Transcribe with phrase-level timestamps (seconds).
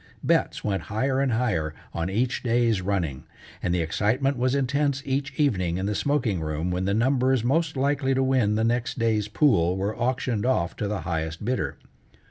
[0.23, 3.23] Bets went higher and higher on each day's running,
[3.61, 7.77] and the excitement was intense each evening in the smoking room when the numbers most
[7.77, 11.77] likely to win the next day's pool were auctioned off to the highest bidder.